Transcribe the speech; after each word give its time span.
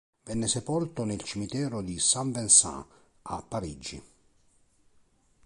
Venne 0.23 0.47
sepolto 0.47 1.03
nel 1.03 1.21
Cimitero 1.21 1.81
di 1.83 1.99
Saint-Vincent, 1.99 2.85
a 3.21 3.43
Parigi. 3.47 4.03